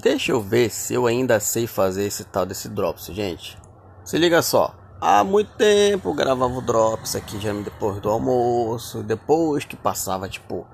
Deixa 0.00 0.30
eu 0.30 0.40
ver 0.40 0.70
se 0.70 0.94
eu 0.94 1.08
ainda 1.08 1.40
sei 1.40 1.66
fazer 1.66 2.06
esse 2.06 2.22
tal 2.22 2.46
desse 2.46 2.68
drops, 2.68 3.06
gente. 3.06 3.58
Se 4.04 4.16
liga 4.16 4.40
só. 4.42 4.72
Há 5.00 5.24
muito 5.24 5.50
tempo 5.56 6.14
gravava 6.14 6.56
o 6.56 6.60
drops 6.60 7.16
aqui 7.16 7.40
já 7.40 7.52
depois 7.52 8.00
do 8.00 8.08
almoço, 8.08 9.02
depois 9.02 9.64
que 9.64 9.74
passava 9.74 10.28
tipo 10.28 10.64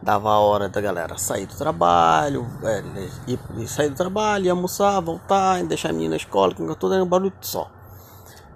dava 0.00 0.30
a 0.30 0.38
hora 0.38 0.70
da 0.70 0.80
galera 0.80 1.18
sair 1.18 1.44
do 1.44 1.54
trabalho, 1.54 2.46
é, 2.64 2.82
ir 3.28 3.68
sair 3.68 3.90
do 3.90 3.94
trabalho, 3.94 4.50
almoçar, 4.50 4.98
voltar, 5.00 5.62
deixar 5.64 5.90
a 5.90 5.92
menina 5.92 6.12
na 6.12 6.16
escola, 6.16 6.54
com 6.54 6.66
tudo 6.74 6.94
era 6.94 7.04
um 7.04 7.06
barulho 7.06 7.32
só. 7.42 7.70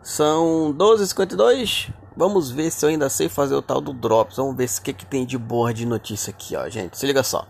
São 0.03 0.75
12h52. 0.79 1.93
Vamos 2.17 2.51
ver 2.51 2.71
se 2.71 2.87
eu 2.87 2.89
ainda 2.89 3.11
sei 3.11 3.29
fazer 3.29 3.55
o 3.55 3.61
tal 3.61 3.83
do 3.83 3.93
Drops. 3.93 4.39
Vamos 4.39 4.57
ver 4.57 4.65
o 4.65 4.83
que, 4.83 4.95
que 4.95 5.05
tem 5.05 5.27
de 5.27 5.37
boa 5.37 5.75
de 5.75 5.85
notícia 5.85 6.31
aqui, 6.31 6.57
ó, 6.57 6.67
gente. 6.71 6.97
Se 6.97 7.07
liga 7.07 7.23
só. 7.23 7.47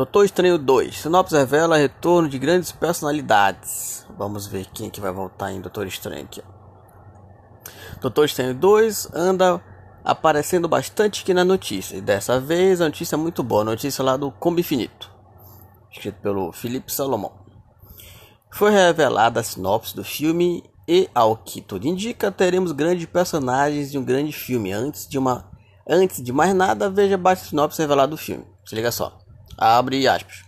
Doutor 0.00 0.24
Estranho 0.24 0.56
2. 0.56 0.96
Sinopse 0.96 1.36
revela 1.36 1.76
retorno 1.76 2.26
de 2.26 2.38
grandes 2.38 2.72
personalidades. 2.72 4.06
Vamos 4.16 4.46
ver 4.46 4.64
quem 4.72 4.86
é 4.86 4.90
que 4.90 4.98
vai 4.98 5.12
voltar 5.12 5.52
em 5.52 5.60
Doutor 5.60 5.86
Estranho 5.86 6.24
aqui. 6.24 6.42
Doutor 8.00 8.24
Estranho 8.24 8.54
2 8.54 9.10
anda 9.12 9.62
aparecendo 10.02 10.66
bastante 10.66 11.20
aqui 11.20 11.34
na 11.34 11.44
notícia. 11.44 11.96
E 11.96 12.00
dessa 12.00 12.40
vez 12.40 12.80
a 12.80 12.86
notícia 12.86 13.14
é 13.14 13.18
muito 13.18 13.42
boa. 13.42 13.60
A 13.60 13.66
notícia 13.66 14.02
lá 14.02 14.16
do 14.16 14.30
Combi 14.30 14.62
Infinito. 14.62 15.12
Escrito 15.92 16.18
pelo 16.22 16.50
Felipe 16.50 16.90
Salomão. 16.90 17.32
Foi 18.50 18.70
revelada 18.70 19.40
a 19.40 19.42
sinopse 19.42 19.94
do 19.94 20.02
filme 20.02 20.64
e, 20.88 21.10
ao 21.14 21.36
que 21.36 21.60
tudo 21.60 21.86
indica, 21.86 22.32
teremos 22.32 22.72
grandes 22.72 23.04
personagens 23.04 23.90
de 23.90 23.98
um 23.98 24.02
grande 24.02 24.32
filme. 24.32 24.72
Antes 24.72 25.06
de 25.06 25.18
uma, 25.18 25.50
antes 25.86 26.22
de 26.22 26.32
mais 26.32 26.54
nada, 26.54 26.88
veja 26.88 27.16
abaixo 27.16 27.42
a 27.44 27.48
sinopse 27.50 27.82
revelada 27.82 28.08
do 28.08 28.16
filme. 28.16 28.46
Se 28.64 28.74
liga 28.74 28.90
só. 28.90 29.19
Abre 29.60 30.08
aspas. 30.08 30.42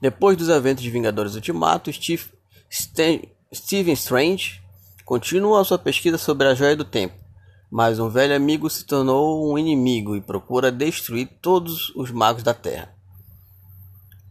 Depois 0.00 0.36
dos 0.36 0.48
eventos 0.48 0.82
de 0.82 0.90
Vingadores 0.90 1.34
Ultimato, 1.34 1.92
Steve, 1.92 2.24
Stan, 2.70 3.20
Steven 3.54 3.92
Strange 3.92 4.62
continua 5.04 5.62
sua 5.62 5.78
pesquisa 5.78 6.16
sobre 6.16 6.48
a 6.48 6.54
Joia 6.54 6.74
do 6.74 6.84
Tempo, 6.84 7.14
mas 7.70 7.98
um 7.98 8.08
velho 8.08 8.34
amigo 8.34 8.70
se 8.70 8.86
tornou 8.86 9.52
um 9.52 9.58
inimigo 9.58 10.16
e 10.16 10.20
procura 10.20 10.72
destruir 10.72 11.28
todos 11.42 11.90
os 11.94 12.10
magos 12.10 12.42
da 12.42 12.54
Terra 12.54 12.92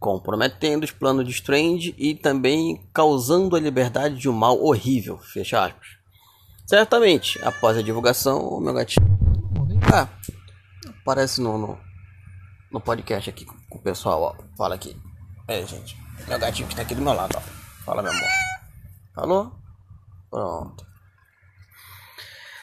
comprometendo 0.02 0.82
os 0.82 0.90
planos 0.90 1.24
de 1.24 1.30
Strange 1.30 1.94
e 1.96 2.12
também 2.12 2.84
causando 2.92 3.54
a 3.54 3.60
liberdade 3.60 4.16
de 4.16 4.28
um 4.28 4.32
mal 4.32 4.60
horrível. 4.60 5.16
Fecha 5.18 5.64
aspas. 5.64 5.86
Certamente, 6.66 7.38
após 7.44 7.78
a 7.78 7.82
divulgação, 7.82 8.40
o 8.48 8.60
meu 8.60 8.74
gatinho. 8.74 9.06
Ah, 9.94 10.08
aparece 11.00 11.40
no, 11.40 11.56
no, 11.56 11.78
no 12.72 12.80
podcast 12.80 13.28
aqui 13.28 13.44
com 13.44 13.78
o 13.78 13.82
pessoal, 13.82 14.22
ó. 14.22 14.56
Fala 14.56 14.74
aqui. 14.74 14.96
É, 15.46 15.64
gente. 15.66 15.96
Meu 16.26 16.38
gatinho 16.38 16.68
que 16.68 16.74
tá 16.74 16.82
aqui 16.82 16.94
do 16.94 17.02
meu 17.02 17.12
lado, 17.12 17.36
ó. 17.36 17.40
Fala, 17.84 18.02
meu 18.02 18.12
amor. 18.12 18.28
Falou? 19.14 19.52
Pronto. 20.30 20.86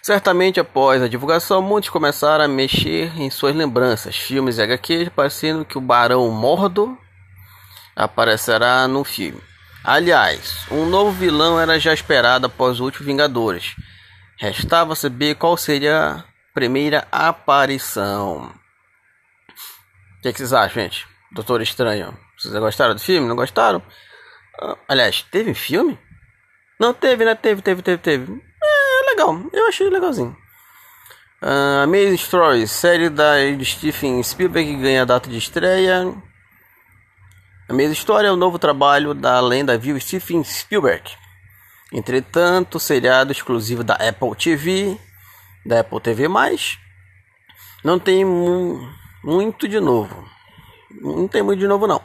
Certamente 0.01 0.59
após 0.59 1.03
a 1.03 1.07
divulgação, 1.07 1.61
muitos 1.61 1.89
começaram 1.89 2.43
a 2.43 2.47
mexer 2.47 3.15
em 3.19 3.29
suas 3.29 3.55
lembranças, 3.55 4.15
filmes 4.15 4.57
e 4.57 4.61
HQs, 4.61 5.09
parecendo 5.09 5.63
que 5.63 5.77
o 5.77 5.81
Barão 5.81 6.29
Mordo 6.31 6.97
aparecerá 7.95 8.87
no 8.87 9.03
filme. 9.03 9.41
Aliás, 9.83 10.65
um 10.71 10.85
novo 10.85 11.11
vilão 11.11 11.59
era 11.59 11.79
já 11.79 11.93
esperado 11.93 12.47
após 12.47 12.79
o 12.79 12.85
último 12.85 13.05
Vingadores. 13.05 13.75
Restava 14.37 14.95
saber 14.95 15.35
qual 15.35 15.55
seria 15.57 16.07
a 16.07 16.23
primeira 16.53 17.07
aparição. 17.11 18.51
O 20.19 20.21
que, 20.21 20.33
que, 20.33 20.39
vocês 20.39 20.51
acham, 20.51 20.83
gente? 20.83 21.07
Doutor 21.31 21.61
Estranho. 21.61 22.17
Vocês 22.37 22.53
gostaram 22.53 22.93
do 22.93 22.99
filme? 22.99 23.25
Não 23.25 23.37
gostaram? 23.37 23.81
Ah, 24.61 24.75
aliás, 24.89 25.21
teve 25.23 25.53
filme? 25.53 25.97
Não 26.77 26.93
teve, 26.93 27.23
né? 27.23 27.35
Teve, 27.35 27.61
teve, 27.61 27.81
teve, 27.81 27.97
teve. 27.99 28.43
É 28.61 29.09
legal. 29.11 29.41
Eu 29.53 29.67
achei 29.67 29.89
legalzinho. 29.89 30.35
Uh, 31.41 31.83
Amazing 31.83 32.17
Stories, 32.17 32.69
série 32.69 33.09
da 33.09 33.35
Stephen 33.63 34.21
Spielberg 34.21 34.75
ganha 34.75 35.05
data 35.05 35.29
de 35.29 35.37
estreia. 35.37 36.13
A 37.69 37.73
mesma 37.73 37.93
história 37.93 38.27
é 38.27 38.31
o 38.31 38.35
novo 38.35 38.59
trabalho 38.59 39.13
da 39.13 39.39
lenda 39.39 39.77
viva 39.77 39.97
Stephen 40.01 40.43
Spielberg. 40.43 41.09
Entretanto, 41.93 42.77
seriado 42.77 43.31
exclusivo 43.31 43.85
da 43.85 43.93
Apple 43.93 44.35
TV, 44.35 44.99
da 45.65 45.79
Apple 45.79 46.01
TV+, 46.01 46.27
não 47.85 47.97
tem 47.97 48.25
muito 49.23 49.67
de 49.67 49.79
novo. 49.79 50.27
Não 51.01 51.27
tem 51.27 51.41
muito 51.41 51.59
de 51.59 51.67
novo 51.67 51.87
não. 51.87 52.01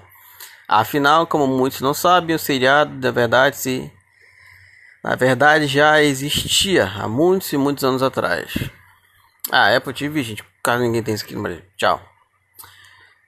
Afinal, 0.69 1.27
como 1.27 1.47
muitos 1.47 1.81
não 1.81 1.95
sabem, 1.95 2.35
o 2.35 2.39
seriado, 2.39 2.95
na 2.95 3.11
verdade, 3.11 3.57
se 3.57 3.93
na 5.03 5.15
verdade 5.15 5.67
já 5.67 6.03
existia 6.03 6.87
há 6.87 7.07
muitos 7.07 7.53
e 7.53 7.57
muitos 7.57 7.85
anos 7.85 8.03
atrás. 8.03 8.53
Ah, 9.51 9.75
Apple 9.77 9.93
TV, 9.93 10.23
gente, 10.23 10.45
caso 10.63 10.83
ninguém 10.83 11.03
tenha 11.03 11.17
aqui, 11.17 11.37
mas 11.37 11.63
tchau. 11.77 12.01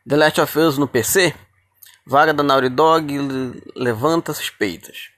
The 0.09 0.17
Last 0.17 0.41
of 0.41 0.59
Us 0.59 0.79
no 0.79 0.89
PC 0.89 1.35
Vaga 2.09 2.33
da 2.33 2.45
Naughty 2.45 2.69
Dog 2.69 3.63
levanta 3.75 4.33
suspeitas. 4.33 5.11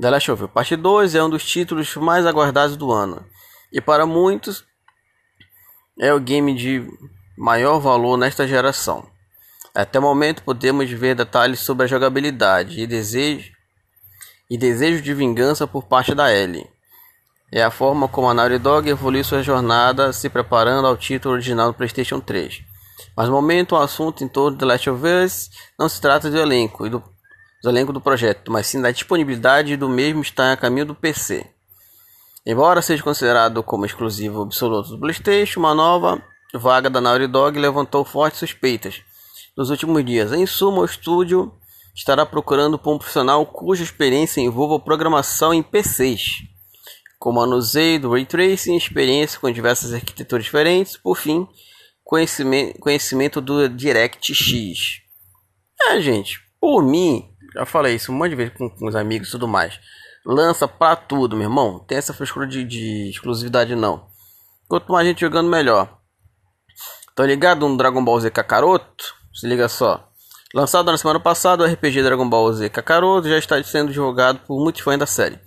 The 0.00 0.08
Last 0.08 0.30
of 0.30 0.44
Us 0.44 0.50
Parte 0.50 0.76
2 0.76 1.16
é 1.16 1.24
um 1.24 1.28
dos 1.28 1.44
títulos 1.44 1.96
mais 1.96 2.24
aguardados 2.24 2.76
do 2.76 2.92
ano. 2.92 3.26
E 3.72 3.80
para 3.80 4.06
muitos 4.06 4.64
é 5.98 6.14
o 6.14 6.20
game 6.20 6.54
de 6.54 6.88
maior 7.40 7.78
valor 7.78 8.18
nesta 8.18 8.46
geração. 8.46 9.02
Até 9.74 9.98
o 9.98 10.02
momento 10.02 10.42
podemos 10.42 10.90
ver 10.90 11.14
detalhes 11.14 11.60
sobre 11.60 11.84
a 11.84 11.88
jogabilidade 11.88 12.78
e 12.82 12.86
desejo 12.86 13.50
e 14.50 14.58
desejo 14.58 15.02
de 15.02 15.14
vingança 15.14 15.66
por 15.66 15.84
parte 15.84 16.14
da 16.14 16.30
Ellie. 16.30 16.68
É 17.50 17.62
a 17.62 17.70
forma 17.70 18.06
como 18.06 18.28
a 18.28 18.34
Naughty 18.34 18.58
Dog 18.58 18.90
evoluiu 18.90 19.24
sua 19.24 19.42
jornada 19.42 20.12
se 20.12 20.28
preparando 20.28 20.86
ao 20.86 20.98
título 20.98 21.32
original 21.32 21.68
do 21.68 21.74
PlayStation 21.78 22.20
3. 22.20 22.62
Mas 23.16 23.28
no 23.28 23.36
momento 23.36 23.72
o 23.72 23.78
assunto 23.78 24.22
em 24.22 24.28
torno 24.28 24.52
de 24.52 24.58
The 24.58 24.66
Last 24.66 24.90
of 24.90 25.02
Us 25.06 25.50
não 25.78 25.88
se 25.88 25.98
trata 25.98 26.28
do 26.28 26.38
elenco 26.38 26.86
e 26.86 26.90
do, 26.90 27.02
do 27.62 27.70
elenco 27.70 27.90
do 27.90 28.02
projeto, 28.02 28.52
mas 28.52 28.66
sim 28.66 28.82
da 28.82 28.90
disponibilidade 28.90 29.78
do 29.78 29.88
mesmo 29.88 30.20
estar 30.20 30.52
a 30.52 30.58
caminho 30.58 30.84
do 30.84 30.94
PC. 30.94 31.46
Embora 32.44 32.82
seja 32.82 33.02
considerado 33.02 33.62
como 33.62 33.86
exclusivo 33.86 34.42
absoluto 34.42 34.90
do 34.90 35.00
PlayStation, 35.00 35.60
uma 35.60 35.74
nova 35.74 36.22
vaga 36.54 36.90
da 36.90 37.00
Naughty 37.00 37.26
Dog 37.26 37.58
levantou 37.58 38.04
fortes 38.04 38.40
suspeitas 38.40 39.02
nos 39.56 39.70
últimos 39.70 40.04
dias. 40.04 40.32
Em 40.32 40.46
suma, 40.46 40.82
o 40.82 40.84
estúdio 40.84 41.52
estará 41.94 42.24
procurando 42.24 42.78
por 42.78 42.94
um 42.94 42.98
profissional 42.98 43.44
cuja 43.46 43.84
experiência 43.84 44.40
envolva 44.40 44.78
programação 44.78 45.52
em 45.52 45.62
PCs, 45.62 46.42
com 47.18 47.32
manuseio 47.32 48.00
do 48.00 48.10
Ray 48.10 48.24
Tracing, 48.24 48.76
experiência 48.76 49.38
com 49.38 49.50
diversas 49.50 49.92
arquiteturas 49.92 50.44
diferentes, 50.44 50.96
por 50.96 51.16
fim, 51.16 51.46
conhecimento, 52.02 52.78
conhecimento 52.78 53.40
do 53.40 53.68
DirectX. 53.68 55.00
É, 55.82 56.00
gente, 56.00 56.40
por 56.60 56.82
mim, 56.82 57.28
já 57.54 57.66
falei 57.66 57.96
isso 57.96 58.12
um 58.12 58.14
monte 58.14 58.30
de 58.30 58.36
vezes 58.36 58.54
com, 58.54 58.68
com 58.70 58.86
os 58.86 58.96
amigos 58.96 59.28
e 59.28 59.32
tudo 59.32 59.46
mais. 59.46 59.78
Lança 60.24 60.68
pra 60.68 60.96
tudo, 60.96 61.36
meu 61.36 61.46
irmão. 61.46 61.78
Tem 61.80 61.96
essa 61.98 62.12
frescura 62.12 62.46
de, 62.46 62.62
de 62.64 63.10
exclusividade, 63.10 63.74
não. 63.74 64.06
Quanto 64.68 64.92
mais 64.92 65.06
gente 65.06 65.20
jogando, 65.20 65.48
melhor. 65.48 65.99
Tá 67.14 67.26
ligado 67.26 67.68
no 67.68 67.76
Dragon 67.76 68.04
Ball 68.04 68.20
Z 68.20 68.30
Kakaroto? 68.30 69.14
Se 69.34 69.46
liga 69.46 69.68
só. 69.68 70.08
Lançado 70.54 70.90
na 70.90 70.98
semana 70.98 71.20
passada, 71.20 71.64
o 71.64 71.66
RPG 71.66 72.02
Dragon 72.02 72.28
Ball 72.28 72.52
Z 72.52 72.68
Kakaroto 72.70 73.28
já 73.28 73.38
está 73.38 73.62
sendo 73.62 73.92
jogado 73.92 74.40
por 74.46 74.60
muitos 74.62 74.82
fãs 74.82 74.98
da 74.98 75.06
série. 75.06 75.38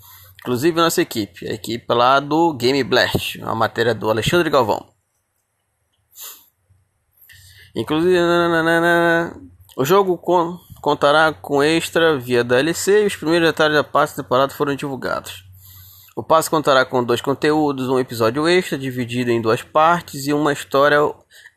Inclusive 0.42 0.76
nossa 0.76 1.02
equipe, 1.02 1.48
a 1.48 1.54
equipe 1.54 1.86
lá 1.94 2.20
do 2.20 2.54
Game 2.54 2.84
Blast, 2.84 3.40
uma 3.40 3.56
matéria 3.56 3.96
do 3.96 4.10
Alexandre 4.10 4.50
Galvão. 4.50 4.86
Inclusive, 7.76 8.18
o 9.78 9.86
jogo 9.86 10.18
contará 10.82 11.34
com 11.34 11.64
extra 11.64 12.20
via 12.20 12.44
DLC 12.44 13.04
e 13.04 13.08
os 13.08 13.16
primeiros 13.16 13.48
detalhes 13.48 13.76
da 13.76 13.84
passe 13.84 14.16
temporada 14.16 14.54
foram 14.54 14.76
divulgados. 14.76 15.43
O 16.16 16.22
passe 16.22 16.48
contará 16.48 16.86
com 16.86 17.04
dois 17.04 17.22
conteúdos, 17.22 17.90
um 17.90 18.00
episódio 18.00 18.48
extra 18.48 18.78
dividido 18.78 19.32
em 19.32 19.42
duas 19.42 19.64
partes 19.64 20.28
e 20.28 20.34
uma 20.34 20.54
história 20.54 21.00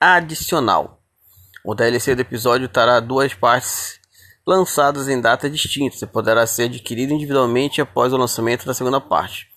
adicional. 0.01 1.03
O 1.63 1.75
DLC 1.75 2.15
do 2.15 2.23
episódio 2.23 2.67
terá 2.67 2.99
duas 2.99 3.35
partes 3.35 4.01
lançadas 4.47 5.09
em 5.09 5.21
datas 5.21 5.53
distintas 5.53 6.01
e 6.01 6.07
poderá 6.07 6.47
ser 6.47 6.65
adquirido 6.65 7.13
individualmente 7.13 7.83
após 7.83 8.15
o 8.15 8.17
lançamento 8.17 8.65
da 8.65 8.73
segunda 8.73 9.01
parte. 9.01 9.49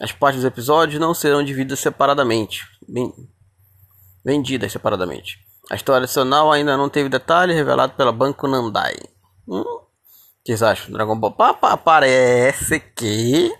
As 0.00 0.12
partes 0.12 0.40
dos 0.40 0.48
episódios 0.48 0.98
não 0.98 1.12
serão 1.12 1.44
divididas 1.44 1.80
separadamente, 1.80 2.64
vendidas 4.24 4.72
separadamente. 4.72 5.38
A 5.70 5.74
história 5.74 6.04
adicional 6.04 6.50
ainda 6.50 6.78
não 6.78 6.88
teve 6.88 7.10
detalhe 7.10 7.52
revelado 7.52 7.92
pela 7.92 8.10
Banco 8.10 8.48
Nandai. 8.48 8.96
Hum? 9.46 9.80
Vocês 10.42 10.62
acham? 10.62 10.92
Dragon 10.92 11.18
Ball 11.18 11.32
Papa 11.32 11.76
parece 11.76 12.80
que 12.80 13.52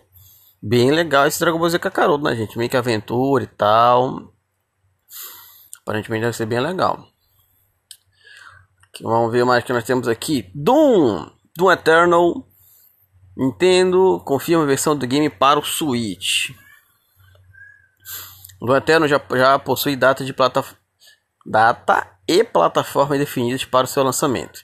bem 0.63 0.91
legal 0.91 1.27
esse 1.27 1.39
Dragon 1.41 1.59
Ball 1.59 1.71
Z 1.71 1.79
Kakaroto, 1.79 2.25
né, 2.25 2.35
gente? 2.37 2.57
Meio 2.57 2.71
que 2.71 2.77
aventura 2.77 3.45
e 3.45 3.47
tal. 3.47 4.33
Aparentemente 5.83 6.23
deve 6.23 6.37
ser 6.37 6.47
bem 6.47 6.61
legal. 6.61 7.07
Vamos 9.03 9.33
ver 9.33 9.45
mais 9.45 9.65
que 9.65 9.73
nós 9.73 9.85
temos 9.85 10.09
aqui. 10.09 10.51
Doom! 10.55 11.31
Doom 11.57 11.73
Eternal. 11.73 12.47
Nintendo 13.37 14.21
confirma 14.27 14.65
a 14.65 14.67
versão 14.67 14.97
do 14.97 15.07
game 15.07 15.31
para 15.31 15.59
o 15.59 15.65
Switch. 15.65 16.51
Doom 18.61 18.77
Eternal 18.77 19.09
já, 19.09 19.21
já 19.31 19.59
possui 19.59 19.97
data 19.97 20.25
de 20.25 20.33
plataforma 20.33 20.81
data 21.47 22.07
e 22.29 22.45
plataforma 22.45 23.19
definidas 23.19 23.65
para 23.65 23.85
o 23.85 23.89
seu 23.89 24.03
lançamento. 24.03 24.61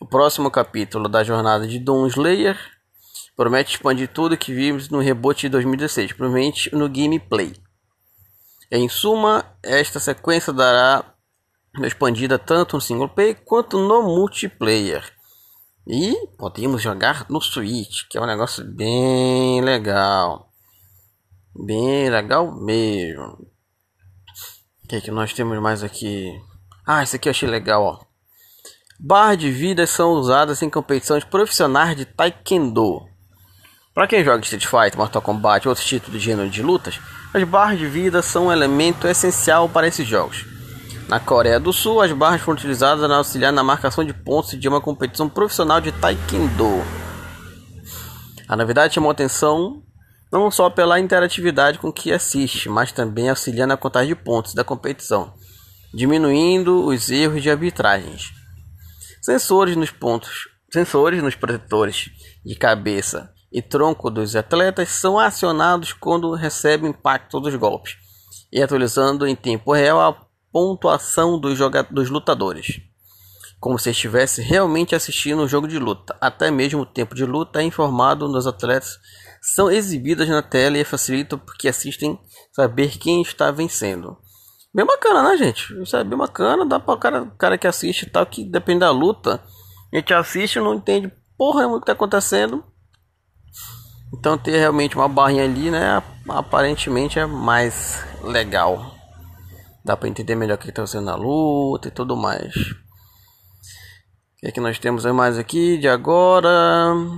O 0.00 0.06
próximo 0.06 0.50
capítulo 0.50 1.08
da 1.08 1.22
jornada 1.22 1.66
de 1.66 1.78
Doom 1.78 2.06
Slayer 2.06 2.58
promete 3.42 3.72
expandir 3.72 4.06
tudo 4.06 4.36
que 4.36 4.54
vimos 4.54 4.88
no 4.88 5.00
reboot 5.00 5.40
de 5.40 5.48
2016, 5.48 6.12
provavelmente 6.12 6.72
no 6.72 6.88
gameplay. 6.88 7.52
Em 8.70 8.88
suma, 8.88 9.44
esta 9.60 9.98
sequência 9.98 10.52
dará 10.52 11.04
uma 11.76 11.88
expandida 11.88 12.38
tanto 12.38 12.76
no 12.76 12.80
single 12.80 13.08
player 13.08 13.42
quanto 13.44 13.80
no 13.80 14.04
multiplayer. 14.04 15.12
E 15.88 16.14
podemos 16.38 16.80
jogar 16.80 17.26
no 17.28 17.40
Switch, 17.40 18.06
que 18.08 18.16
é 18.16 18.20
um 18.20 18.26
negócio 18.26 18.64
bem 18.64 19.60
legal. 19.60 20.48
Bem 21.66 22.10
legal 22.10 22.54
mesmo. 22.62 23.44
O 24.84 24.88
que, 24.88 24.94
é 24.94 25.00
que 25.00 25.10
nós 25.10 25.32
temos 25.32 25.60
mais 25.60 25.82
aqui? 25.82 26.30
Ah, 26.86 27.02
esse 27.02 27.16
aqui 27.16 27.28
eu 27.28 27.32
achei 27.32 27.48
legal, 27.48 27.82
ó. 27.82 29.34
De 29.34 29.50
vida 29.50 29.84
são 29.84 30.12
usadas 30.12 30.62
em 30.62 30.70
competições 30.70 31.24
profissionais 31.24 31.96
de 31.96 32.04
Taekwondo. 32.04 33.10
Para 33.94 34.06
quem 34.06 34.24
joga 34.24 34.42
Street 34.42 34.64
Fighter, 34.64 34.96
Mortal 34.96 35.20
Kombat 35.20 35.66
e 35.66 35.68
outros 35.68 35.86
títulos 35.86 36.18
de 36.18 36.24
gênero 36.24 36.48
de 36.48 36.62
lutas, 36.62 36.98
as 37.34 37.44
barras 37.44 37.78
de 37.78 37.86
vida 37.86 38.22
são 38.22 38.46
um 38.46 38.52
elemento 38.52 39.06
essencial 39.06 39.68
para 39.68 39.86
esses 39.86 40.08
jogos. 40.08 40.46
Na 41.08 41.20
Coreia 41.20 41.60
do 41.60 41.74
Sul, 41.74 42.00
as 42.00 42.10
barras 42.10 42.40
foram 42.40 42.56
utilizadas 42.56 43.04
para 43.04 43.16
auxiliar 43.16 43.52
na 43.52 43.62
marcação 43.62 44.02
de 44.02 44.14
pontos 44.14 44.58
de 44.58 44.66
uma 44.66 44.80
competição 44.80 45.28
profissional 45.28 45.78
de 45.78 45.92
Taekwondo. 45.92 46.82
A 48.48 48.56
novidade 48.56 48.94
chamou 48.94 49.10
atenção 49.10 49.82
não 50.32 50.50
só 50.50 50.70
pela 50.70 50.98
interatividade 50.98 51.78
com 51.78 51.92
que 51.92 52.14
assiste, 52.14 52.70
mas 52.70 52.92
também 52.92 53.28
auxilia 53.28 53.66
na 53.66 53.76
contagem 53.76 54.08
de 54.08 54.14
pontos 54.14 54.54
da 54.54 54.64
competição, 54.64 55.34
diminuindo 55.92 56.86
os 56.86 57.10
erros 57.10 57.42
de 57.42 57.50
arbitragens. 57.50 58.30
Sensores 59.20 59.76
nos 59.76 59.90
pontos, 59.90 60.48
sensores 60.72 61.22
nos 61.22 61.34
protetores 61.34 62.08
de 62.42 62.54
cabeça 62.54 63.30
e 63.52 63.60
tronco 63.60 64.10
dos 64.10 64.34
atletas 64.34 64.88
são 64.88 65.18
acionados 65.18 65.92
quando 65.92 66.32
recebem 66.34 66.90
impacto 66.90 67.38
dos 67.38 67.54
golpes 67.54 67.96
e 68.50 68.62
atualizando 68.62 69.26
em 69.26 69.36
tempo 69.36 69.72
real 69.72 70.00
a 70.00 70.26
pontuação 70.52 71.38
dos, 71.38 71.58
dos 71.90 72.10
lutadores, 72.10 72.80
como 73.60 73.78
se 73.78 73.90
estivesse 73.90 74.42
realmente 74.42 74.94
assistindo 74.94 75.42
um 75.42 75.48
jogo 75.48 75.66
de 75.66 75.78
luta. 75.78 76.16
Até 76.20 76.50
mesmo 76.50 76.82
o 76.82 76.86
tempo 76.86 77.14
de 77.14 77.24
luta 77.24 77.60
é 77.60 77.64
informado 77.64 78.28
nos 78.28 78.46
atletas 78.46 78.98
são 79.42 79.70
exibidas 79.70 80.28
na 80.28 80.40
tela 80.40 80.78
e 80.78 80.84
facilitam 80.84 81.38
porque 81.38 81.68
assistem 81.68 82.18
saber 82.52 82.96
quem 82.98 83.22
está 83.22 83.50
vencendo. 83.50 84.16
Bem 84.72 84.86
bacana, 84.86 85.22
né, 85.22 85.36
gente? 85.36 85.82
Isso 85.82 85.96
é 85.96 86.04
bem 86.04 86.16
bacana, 86.16 86.64
dá 86.64 86.78
para 86.78 86.94
o 86.94 86.98
cara, 86.98 87.26
cara 87.36 87.58
que 87.58 87.66
assiste 87.66 88.08
tal, 88.08 88.24
que 88.24 88.44
depende 88.44 88.80
da 88.80 88.90
luta. 88.90 89.42
A 89.92 89.96
gente 89.96 90.14
assiste 90.14 90.56
e 90.56 90.60
não 90.60 90.74
entende 90.74 91.12
porra 91.36 91.66
o 91.66 91.74
que 91.74 91.82
está 91.82 91.92
acontecendo. 91.92 92.64
Então 94.12 94.36
ter 94.36 94.58
realmente 94.58 94.94
uma 94.96 95.08
barrinha 95.08 95.44
ali, 95.44 95.70
né, 95.70 96.02
aparentemente 96.28 97.18
é 97.18 97.26
mais 97.26 98.04
legal. 98.22 98.94
Dá 99.84 99.96
para 99.96 100.08
entender 100.08 100.34
melhor 100.34 100.54
o 100.54 100.58
que 100.58 100.68
está 100.68 100.86
sendo 100.86 101.06
na 101.06 101.16
luta 101.16 101.88
e 101.88 101.90
tudo 101.90 102.16
mais. 102.16 102.54
O 102.54 104.36
que, 104.38 104.46
é 104.48 104.52
que 104.52 104.60
nós 104.60 104.78
temos 104.78 105.04
mais 105.06 105.38
aqui 105.38 105.78
de 105.78 105.88
agora? 105.88 106.48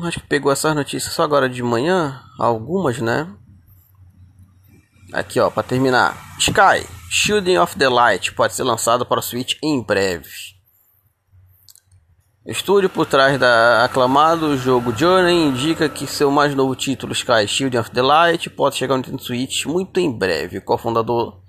Acho 0.05 0.21
que 0.21 0.27
pegou 0.27 0.53
essas 0.53 0.75
notícias 0.75 1.13
só 1.13 1.23
agora 1.23 1.49
de 1.49 1.63
manhã, 1.63 2.23
algumas, 2.39 2.99
né? 3.01 3.29
Aqui, 5.13 5.39
ó, 5.41 5.51
para 5.51 5.63
terminar. 5.63 6.17
Sky, 6.39 6.87
Shielding 7.11 7.59
of 7.59 7.77
the 7.77 7.89
Light 7.89 8.33
pode 8.33 8.55
ser 8.55 8.65
lançado 8.65 9.07
para 9.07 9.21
o 9.21 9.23
Switch 9.23 9.57
em 9.63 9.83
breve. 9.83 10.54
Estúdio 12.47 12.91
por 12.91 13.07
trás 13.07 13.39
da 13.41 13.87
aclamado 13.87 14.55
jogo 14.59 14.95
Journey 14.95 15.47
indica 15.47 15.89
que 15.89 16.07
seu 16.07 16.31
mais 16.31 16.55
novo 16.55 16.77
título, 16.77 17.15
Sky 17.15 17.49
Shield 17.49 17.79
of 17.79 17.91
the 17.91 18.03
Light, 18.03 18.51
pode 18.51 18.77
chegar 18.77 18.97
no 18.97 18.99
Nintendo 18.99 19.23
Switch 19.23 19.65
muito 19.65 19.99
em 19.99 20.13
breve. 20.13 20.61
Cofundador 20.61 21.41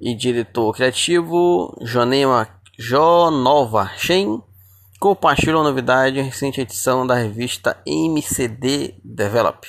e 0.00 0.14
diretor 0.14 0.72
criativo 0.72 1.76
Jonema 1.82 2.46
Jonova 2.78 3.90
Shen 3.96 4.40
compartilhou 5.00 5.62
a 5.62 5.64
novidade 5.64 6.20
em 6.20 6.22
recente 6.22 6.60
edição 6.60 7.04
da 7.04 7.16
revista 7.16 7.82
MCD 7.84 9.00
Develop. 9.04 9.66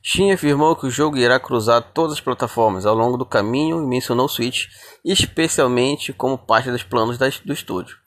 Shin 0.00 0.30
afirmou 0.30 0.76
que 0.76 0.86
o 0.86 0.90
jogo 0.90 1.16
irá 1.16 1.40
cruzar 1.40 1.82
todas 1.92 2.12
as 2.12 2.20
plataformas 2.20 2.86
ao 2.86 2.94
longo 2.94 3.16
do 3.16 3.26
caminho 3.26 3.82
e 3.82 3.86
mencionou 3.86 4.26
o 4.26 4.28
Switch 4.28 4.66
especialmente 5.04 6.12
como 6.12 6.38
parte 6.38 6.70
dos 6.70 6.84
planos 6.84 7.18
do 7.18 7.52
estúdio 7.52 8.03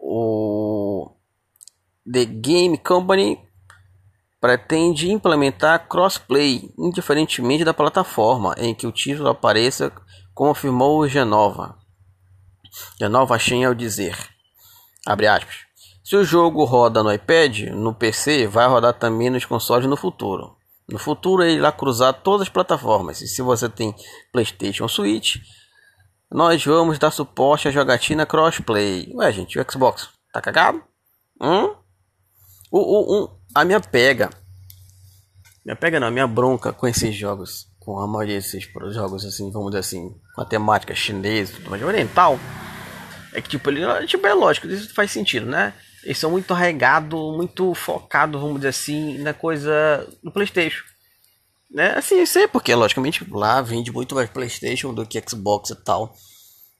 o 0.00 1.12
The 2.10 2.24
Game 2.24 2.78
Company 2.78 3.38
pretende 4.40 5.10
implementar 5.10 5.86
crossplay, 5.86 6.72
indiferentemente 6.78 7.64
da 7.64 7.74
plataforma 7.74 8.54
em 8.56 8.74
que 8.74 8.86
o 8.86 8.92
título 8.92 9.28
apareça, 9.28 9.92
como 10.34 10.50
afirmou 10.50 11.06
Genova. 11.06 11.76
Genova 12.98 13.38
Shen 13.38 13.64
ao 13.64 13.74
dizer, 13.74 14.16
aspas, 15.06 15.56
se 16.02 16.16
o 16.16 16.24
jogo 16.24 16.64
roda 16.64 17.02
no 17.02 17.12
iPad, 17.12 17.68
no 17.72 17.94
PC, 17.94 18.46
vai 18.46 18.66
rodar 18.66 18.94
também 18.94 19.28
nos 19.28 19.44
consoles 19.44 19.86
no 19.86 19.96
futuro. 19.96 20.56
No 20.88 20.98
futuro 20.98 21.42
ele 21.42 21.58
irá 21.58 21.70
cruzar 21.70 22.12
todas 22.14 22.42
as 22.42 22.48
plataformas. 22.48 23.20
E 23.20 23.28
se 23.28 23.42
você 23.42 23.68
tem 23.68 23.94
PlayStation 24.32 24.88
Switch, 24.88 25.36
nós 26.30 26.64
vamos 26.64 26.98
dar 26.98 27.10
suporte 27.10 27.66
à 27.66 27.70
jogatina 27.70 28.24
crossplay. 28.24 29.10
Ué, 29.14 29.32
gente, 29.32 29.58
o 29.58 29.66
Xbox 29.70 30.08
tá 30.32 30.40
cagado? 30.40 30.82
Hum? 31.40 31.74
O, 32.70 33.24
o, 33.24 33.30
a 33.54 33.64
minha 33.64 33.80
pega. 33.80 34.30
Minha 35.64 35.74
pega 35.74 35.98
não, 35.98 36.10
minha 36.10 36.28
bronca 36.28 36.72
com 36.72 36.86
esses 36.86 37.14
jogos. 37.14 37.66
Com 37.80 37.98
a 37.98 38.06
maioria 38.06 38.36
desses 38.36 38.62
jogos, 38.92 39.24
assim, 39.24 39.50
vamos 39.50 39.70
dizer 39.70 39.80
assim, 39.80 40.14
com 40.34 40.42
a 40.42 40.44
temática 40.44 40.94
chinesa, 40.94 41.54
oriental. 41.84 42.38
É 43.32 43.40
que, 43.40 43.48
tipo, 43.48 43.70
ele, 43.70 44.06
tipo, 44.06 44.26
é 44.26 44.34
lógico, 44.34 44.68
isso 44.68 44.94
faz 44.94 45.10
sentido, 45.10 45.46
né? 45.46 45.72
Eles 46.04 46.18
são 46.18 46.30
muito 46.30 46.52
arregados, 46.52 47.36
muito 47.36 47.74
focados, 47.74 48.40
vamos 48.40 48.56
dizer 48.56 48.68
assim, 48.68 49.18
na 49.18 49.34
coisa 49.34 50.06
do 50.22 50.30
PlayStation. 50.30 50.84
Né? 51.70 51.94
Assim, 51.96 52.16
eu 52.16 52.26
sei 52.26 52.48
porque, 52.48 52.74
logicamente, 52.74 53.24
lá 53.30 53.62
vende 53.62 53.92
muito 53.92 54.14
mais 54.14 54.28
PlayStation 54.28 54.92
do 54.92 55.06
que 55.06 55.22
Xbox 55.26 55.70
e 55.70 55.84
tal. 55.84 56.12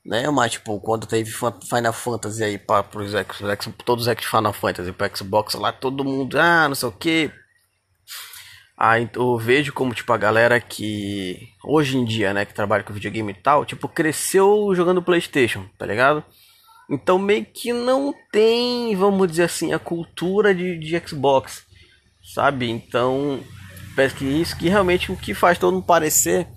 Né? 0.04 0.28
Mas, 0.30 0.52
tipo, 0.52 0.80
quando 0.80 1.06
teve 1.06 1.30
Final 1.30 1.92
Fantasy 1.92 2.42
aí 2.42 2.58
para 2.58 2.84
os 2.96 3.14
X, 3.14 3.38
todos 3.84 4.06
os 4.06 4.24
Final 4.24 4.52
Fantasy 4.52 4.92
para 4.92 5.14
Xbox 5.14 5.54
lá, 5.54 5.72
todo 5.72 6.04
mundo, 6.04 6.38
ah, 6.38 6.66
não 6.68 6.74
sei 6.74 6.88
o 6.88 6.92
que. 6.92 7.30
Aí 8.76 9.08
eu 9.14 9.36
vejo 9.36 9.74
como, 9.74 9.94
tipo, 9.94 10.10
a 10.12 10.16
galera 10.16 10.58
que 10.58 11.38
hoje 11.62 11.98
em 11.98 12.04
dia, 12.04 12.32
né, 12.32 12.46
que 12.46 12.54
trabalha 12.54 12.82
com 12.82 12.94
videogame 12.94 13.32
e 13.32 13.34
tal, 13.34 13.64
tipo, 13.66 13.86
cresceu 13.86 14.74
jogando 14.74 15.02
PlayStation, 15.02 15.66
tá 15.78 15.84
ligado? 15.84 16.24
Então 16.90 17.18
meio 17.18 17.44
que 17.44 17.74
não 17.74 18.14
tem, 18.32 18.96
vamos 18.96 19.28
dizer 19.28 19.44
assim, 19.44 19.72
a 19.74 19.78
cultura 19.78 20.54
de, 20.54 20.78
de 20.78 20.98
Xbox, 21.06 21.62
sabe? 22.34 22.70
Então 22.70 23.40
Que 24.16 24.24
isso 24.24 24.56
que 24.56 24.68
realmente 24.68 25.12
o 25.12 25.16
que 25.16 25.34
faz 25.34 25.58
todo 25.58 25.74
mundo 25.74 25.84
parecer 25.84 26.48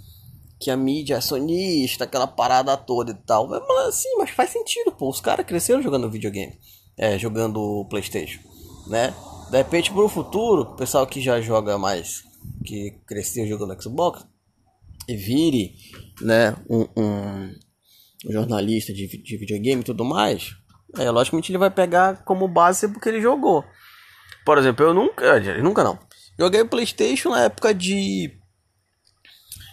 que 0.60 0.72
a 0.72 0.78
mídia 0.78 1.16
é 1.16 1.22
sonista, 1.22 2.06
aquela 2.06 2.26
parada 2.26 2.76
toda 2.78 3.12
e 3.12 3.26
tal. 3.26 3.48
Mas, 3.48 3.96
sim, 3.96 4.16
mas 4.18 4.30
faz 4.30 4.50
sentido, 4.50 4.92
pô. 4.94 5.10
Os 5.10 5.20
caras 5.20 5.46
cresceram 5.46 5.82
jogando 5.82 6.10
videogame, 6.10 6.58
é, 6.98 7.20
jogando 7.20 7.86
Playstation, 7.90 8.40
né? 8.88 9.14
De 9.52 9.58
repente, 9.58 9.92
pro 9.92 10.08
futuro, 10.08 10.62
o 10.62 10.76
pessoal 10.76 11.06
que 11.06 11.22
já 11.22 11.42
joga 11.42 11.78
mais, 11.78 12.24
que 12.66 12.92
cresceu 13.06 13.46
jogando 13.46 13.80
Xbox, 13.82 14.26
e 15.08 15.16
vire, 15.18 15.76
né, 16.22 16.56
um, 16.70 16.88
um 16.96 17.54
jornalista 18.32 18.94
de, 18.94 19.06
de 19.22 19.38
videogame 19.38 19.82
e 19.82 19.86
tudo 19.86 20.06
mais, 20.06 20.56
é, 20.98 21.10
logicamente 21.12 21.52
ele 21.52 21.58
vai 21.58 21.70
pegar 21.70 22.24
como 22.24 22.48
base 22.48 22.88
porque 22.88 23.10
ele 23.10 23.22
jogou. 23.22 23.66
Por 24.46 24.58
exemplo, 24.58 24.86
eu 24.86 24.94
nunca, 24.94 25.40
nunca 25.62 25.84
não. 25.84 26.00
Joguei 26.38 26.64
PlayStation 26.64 27.30
na 27.30 27.42
época 27.42 27.74
de 27.74 28.32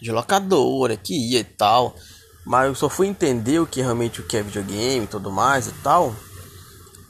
de 0.01 0.11
locadora 0.11 0.97
que 0.97 1.13
ia 1.13 1.39
e 1.39 1.43
tal, 1.43 1.95
mas 2.45 2.67
eu 2.67 2.73
só 2.73 2.89
fui 2.89 3.05
entender 3.05 3.59
o 3.59 3.67
que 3.67 3.81
realmente 3.81 4.19
o 4.19 4.27
que 4.27 4.35
é 4.35 4.41
videogame 4.41 5.05
e 5.05 5.07
tudo 5.07 5.31
mais 5.31 5.67
e 5.67 5.71
tal 5.83 6.15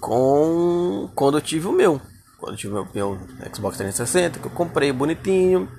com 0.01 1.09
quando 1.15 1.37
eu 1.37 1.41
tive 1.41 1.67
o 1.67 1.71
meu, 1.71 2.01
quando 2.39 2.53
eu 2.53 2.57
tive 2.57 2.73
o 2.73 2.87
meu, 2.93 3.19
Xbox 3.53 3.77
360 3.77 4.39
que 4.39 4.47
eu 4.47 4.51
comprei 4.51 4.91
bonitinho. 4.91 5.71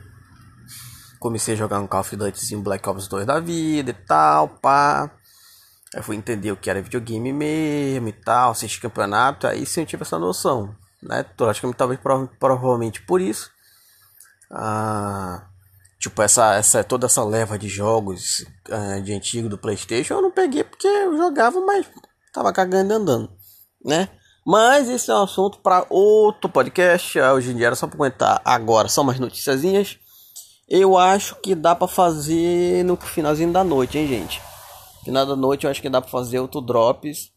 Comecei 1.18 1.54
a 1.54 1.56
jogar 1.56 1.80
um 1.80 1.86
Call 1.86 2.00
of 2.00 2.16
Duty 2.16 2.56
Black 2.56 2.88
Ops 2.88 3.06
2 3.08 3.26
da 3.26 3.38
vida 3.38 3.90
e 3.90 3.94
tal, 3.94 4.48
pá. 4.48 5.10
Eu 5.94 6.02
fui 6.02 6.16
entender 6.16 6.50
o 6.50 6.56
que 6.56 6.70
era 6.70 6.80
videogame 6.80 7.32
mesmo 7.32 8.08
e 8.08 8.12
tal, 8.12 8.52
assistir 8.52 8.80
campeonato, 8.80 9.46
aí 9.46 9.66
sim 9.66 9.80
eu 9.80 9.86
tive 9.86 10.02
essa 10.02 10.18
noção, 10.18 10.74
né? 11.02 11.24
Acho 11.48 11.60
que 11.60 11.76
talvez 11.76 12.00
provavelmente 12.38 13.02
por 13.02 13.20
isso. 13.20 13.50
Ah, 14.52 15.46
tipo, 15.98 16.20
essa, 16.20 16.54
essa, 16.56 16.84
toda 16.84 17.06
essa 17.06 17.24
leva 17.24 17.58
de 17.58 17.68
jogos 17.68 18.44
ah, 18.70 19.00
de 19.00 19.14
antigo 19.14 19.48
do 19.48 19.56
Playstation 19.56 20.14
eu 20.14 20.22
não 20.22 20.30
peguei 20.30 20.62
porque 20.62 20.86
eu 20.86 21.16
jogava, 21.16 21.58
mas 21.60 21.86
tava 22.32 22.52
cagando 22.52 22.92
andando, 22.92 23.32
né? 23.82 24.08
Mas 24.44 24.88
esse 24.88 25.10
é 25.10 25.14
um 25.14 25.22
assunto 25.22 25.60
para 25.60 25.86
outro 25.88 26.50
podcast. 26.50 27.18
Ah, 27.20 27.32
hoje 27.32 27.52
em 27.52 27.56
dia 27.56 27.66
era 27.66 27.76
só 27.76 27.86
para 27.86 27.96
comentar 27.96 28.42
agora, 28.44 28.88
só 28.88 29.00
umas 29.00 29.18
noticiazinhas. 29.18 29.98
Eu 30.68 30.98
acho 30.98 31.36
que 31.36 31.54
dá 31.54 31.74
para 31.74 31.88
fazer 31.88 32.84
no 32.84 32.96
finalzinho 32.96 33.52
da 33.52 33.62
noite, 33.62 33.98
hein, 33.98 34.08
gente? 34.08 34.42
Final 35.04 35.26
da 35.26 35.36
noite 35.36 35.64
eu 35.64 35.70
acho 35.70 35.80
que 35.80 35.88
dá 35.88 36.00
para 36.00 36.10
fazer 36.10 36.40
outro 36.40 36.60
drops. 36.60 37.30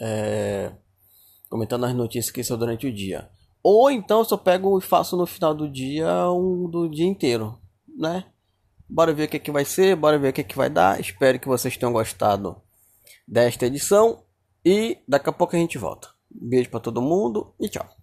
É, 0.00 0.72
comentando 1.48 1.84
as 1.84 1.94
notícias 1.94 2.32
que 2.32 2.42
são 2.42 2.56
durante 2.56 2.86
o 2.86 2.92
dia. 2.92 3.28
Ou 3.62 3.90
então 3.90 4.24
eu 4.28 4.38
pego 4.38 4.78
e 4.78 4.82
faço 4.82 5.16
no 5.16 5.26
final 5.26 5.54
do 5.54 5.70
dia 5.70 6.30
um 6.30 6.68
do 6.68 6.88
dia 6.88 7.06
inteiro, 7.06 7.58
né? 7.96 8.24
Bora 8.88 9.12
ver 9.12 9.24
o 9.24 9.28
que, 9.28 9.36
é 9.36 9.40
que 9.40 9.52
vai 9.52 9.64
ser, 9.64 9.94
bora 9.94 10.18
ver 10.18 10.30
o 10.30 10.32
que, 10.32 10.40
é 10.40 10.44
que 10.44 10.56
vai 10.56 10.68
dar. 10.68 10.98
Espero 10.98 11.38
que 11.38 11.46
vocês 11.46 11.76
tenham 11.76 11.92
gostado 11.92 12.60
desta 13.26 13.66
edição. 13.66 14.24
E 14.64 14.98
daqui 15.06 15.28
a 15.30 15.32
pouco 15.32 15.54
a 15.54 15.58
gente 15.58 15.78
volta. 15.78 16.08
Beijo 16.30 16.70
para 16.70 16.80
todo 16.80 17.00
mundo 17.00 17.54
e 17.60 17.68
tchau. 17.68 17.99